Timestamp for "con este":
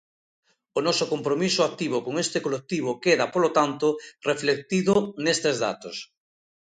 2.05-2.39